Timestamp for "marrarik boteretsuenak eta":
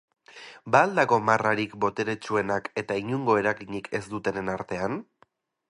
1.25-2.99